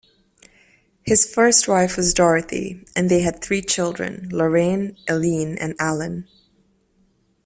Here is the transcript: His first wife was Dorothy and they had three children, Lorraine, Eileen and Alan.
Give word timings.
His 1.03 1.31
first 1.31 1.67
wife 1.67 1.95
was 1.95 2.15
Dorothy 2.15 2.83
and 2.95 3.07
they 3.07 3.19
had 3.19 3.39
three 3.39 3.61
children, 3.61 4.29
Lorraine, 4.31 4.97
Eileen 5.07 5.59
and 5.59 5.75
Alan. 5.77 6.27